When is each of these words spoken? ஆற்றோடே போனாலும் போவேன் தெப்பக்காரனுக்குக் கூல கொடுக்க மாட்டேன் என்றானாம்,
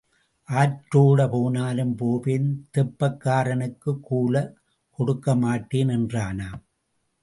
ஆற்றோடே 0.49 1.27
போனாலும் 1.29 1.95
போவேன் 1.95 2.47
தெப்பக்காரனுக்குக் 2.73 4.03
கூல 4.09 4.35
கொடுக்க 4.99 5.35
மாட்டேன் 5.35 5.87
என்றானாம், 5.87 6.61